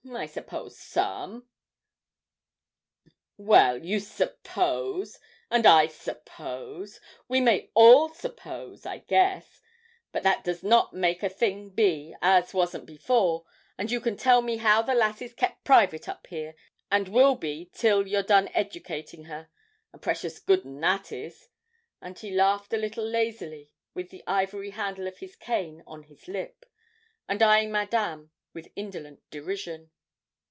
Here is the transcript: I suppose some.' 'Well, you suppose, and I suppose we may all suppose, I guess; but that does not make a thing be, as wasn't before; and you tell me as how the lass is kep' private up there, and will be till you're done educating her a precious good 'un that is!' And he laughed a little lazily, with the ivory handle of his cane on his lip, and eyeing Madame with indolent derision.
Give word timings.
I 0.13 0.25
suppose 0.25 0.77
some.' 0.77 1.47
'Well, 3.37 3.77
you 3.85 3.99
suppose, 4.01 5.17
and 5.49 5.65
I 5.65 5.87
suppose 5.87 6.99
we 7.29 7.39
may 7.39 7.71
all 7.75 8.09
suppose, 8.09 8.85
I 8.85 8.97
guess; 8.97 9.61
but 10.11 10.23
that 10.23 10.43
does 10.43 10.63
not 10.63 10.91
make 10.91 11.23
a 11.23 11.29
thing 11.29 11.69
be, 11.69 12.13
as 12.21 12.53
wasn't 12.53 12.87
before; 12.87 13.45
and 13.77 13.89
you 13.89 13.99
tell 14.17 14.41
me 14.41 14.55
as 14.55 14.61
how 14.61 14.81
the 14.81 14.95
lass 14.95 15.21
is 15.21 15.33
kep' 15.33 15.63
private 15.63 16.09
up 16.09 16.27
there, 16.29 16.55
and 16.91 17.07
will 17.07 17.35
be 17.35 17.69
till 17.71 18.05
you're 18.05 18.21
done 18.23 18.49
educating 18.53 19.25
her 19.25 19.49
a 19.93 19.97
precious 19.97 20.39
good 20.39 20.65
'un 20.65 20.81
that 20.81 21.13
is!' 21.13 21.47
And 22.01 22.19
he 22.19 22.31
laughed 22.31 22.73
a 22.73 22.77
little 22.77 23.05
lazily, 23.07 23.71
with 23.93 24.09
the 24.09 24.23
ivory 24.27 24.71
handle 24.71 25.07
of 25.07 25.19
his 25.19 25.35
cane 25.37 25.81
on 25.87 26.03
his 26.03 26.27
lip, 26.27 26.65
and 27.29 27.41
eyeing 27.41 27.71
Madame 27.71 28.31
with 28.53 28.67
indolent 28.75 29.21
derision. 29.29 29.89